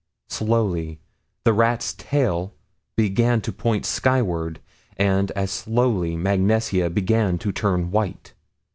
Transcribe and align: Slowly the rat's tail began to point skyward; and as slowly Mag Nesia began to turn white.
Slowly 0.29 0.99
the 1.43 1.53
rat's 1.53 1.93
tail 1.93 2.55
began 2.95 3.39
to 3.41 3.51
point 3.51 3.85
skyward; 3.85 4.59
and 4.97 5.29
as 5.33 5.51
slowly 5.51 6.15
Mag 6.17 6.39
Nesia 6.39 6.89
began 6.91 7.37
to 7.37 7.51
turn 7.51 7.91
white. 7.91 8.33